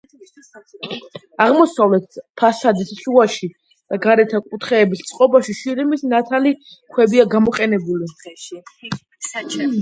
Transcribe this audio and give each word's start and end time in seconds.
აღმოსავლეთ 1.45 2.15
ფასადის 2.41 2.93
შუაში 3.01 3.49
და 3.93 3.99
გარეთა 4.07 4.41
კუთხეების 4.47 5.05
წყობაში 5.11 5.55
შირიმის 5.59 6.05
ნათალი 6.15 6.55
ქვებია 6.97 7.29
გამოყენებული. 7.37 8.11